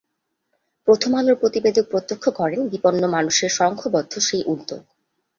[0.87, 4.81] প্রথমআলোর প্রতিবেদক প্রত্যক্ষ করেন বিপন্ন মানুষের সংঘবদ্ধ সেই উদ্যোগ।